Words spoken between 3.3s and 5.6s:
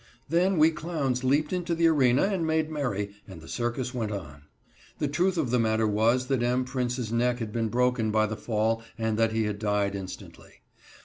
the circus went on. The truth of the